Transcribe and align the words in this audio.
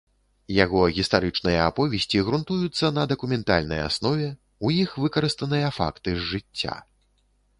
Яго 0.63 0.79
гістарычныя 0.99 1.59
аповесці 1.71 2.21
грунтуюцца 2.29 2.89
на 2.97 3.03
дакументальнай 3.11 3.81
аснове, 3.89 4.29
у 4.69 4.73
іх 4.83 4.97
выкарыстаныя 5.03 5.67
факты 5.79 6.09
з 6.17 6.21
жыцця. 6.33 6.75